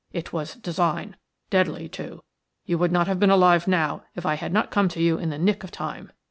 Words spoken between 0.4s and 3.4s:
design. Deadly, too. You would not have been